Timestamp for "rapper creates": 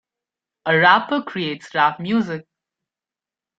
0.79-1.75